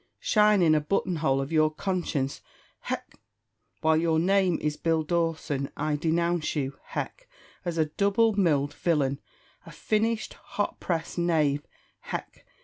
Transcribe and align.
shine 0.19 0.63
in 0.63 0.71
the 0.71 0.81
button 0.81 1.17
hole 1.17 1.39
of 1.39 1.51
your 1.51 1.69
conscience 1.69 2.41
(hech!) 2.87 3.03
while 3.81 3.95
your 3.97 4.17
name 4.17 4.57
is 4.59 4.75
Bill 4.75 5.03
Dawson! 5.03 5.69
I 5.77 5.95
denounce 5.95 6.55
you 6.55 6.75
(hech!) 6.93 7.27
as 7.63 7.77
a 7.77 7.85
double 7.85 8.33
milled 8.33 8.73
villain, 8.73 9.19
a 9.63 9.71
finished, 9.71 10.33
hot 10.33 10.79
pressed 10.79 11.19
knave 11.19 11.67
(hech!) 12.07 12.47